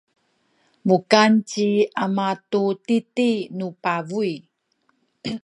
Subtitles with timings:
[0.87, 1.67] mukan ci
[2.03, 4.31] ama tu titi nu pabuy.